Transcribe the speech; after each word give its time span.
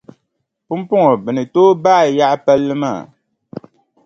Pumpɔŋɔ 0.67 1.11
bɛ 1.23 1.29
ni 1.35 1.43
tooi 1.53 1.77
baai 1.83 2.07
yaɣi 2.17 2.35
palli 2.45 2.75
maa. 2.81 3.01